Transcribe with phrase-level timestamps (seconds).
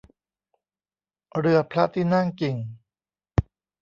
[1.39, 2.55] เรือพระที่นั่งกิ่ง